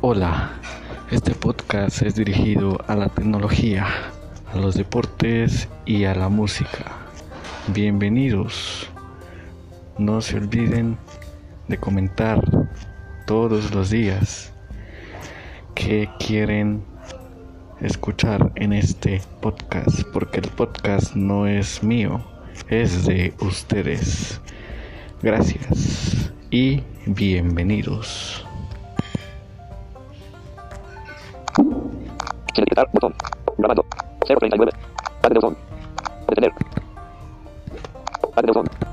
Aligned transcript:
Hola, 0.00 0.52
este 1.10 1.34
podcast 1.34 2.02
es 2.02 2.14
dirigido 2.14 2.78
a 2.86 2.94
la 2.94 3.08
tecnología, 3.08 3.86
a 4.52 4.58
los 4.58 4.76
deportes 4.76 5.68
y 5.86 6.04
a 6.04 6.14
la 6.14 6.28
música. 6.28 6.92
Bienvenidos. 7.68 8.88
No 9.98 10.20
se 10.20 10.36
olviden 10.36 10.98
de 11.66 11.78
comentar 11.78 12.40
todos 13.26 13.74
los 13.74 13.90
días 13.90 14.52
qué 15.74 16.08
quieren 16.20 16.84
escuchar 17.80 18.52
en 18.54 18.72
este 18.72 19.20
podcast, 19.40 20.02
porque 20.12 20.38
el 20.38 20.48
podcast 20.48 21.16
no 21.16 21.48
es 21.48 21.82
mío, 21.82 22.24
es 22.68 23.04
de 23.04 23.34
ustedes. 23.40 24.40
Gracias 25.22 26.32
y 26.52 26.82
Bienvenidos. 27.06 28.46
Sin 31.56 32.64
editar, 32.64 32.88
botón. 32.92 33.12
Grabando. 33.58 33.84
039. 34.24 34.72
Botón. 35.34 35.56
Detener. 36.28 36.52
Botón. 38.46 38.91